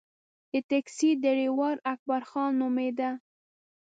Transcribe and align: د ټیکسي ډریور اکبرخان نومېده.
د 0.51 0.53
ټیکسي 0.69 1.09
ډریور 1.23 1.75
اکبرخان 1.93 2.51
نومېده. 2.61 3.09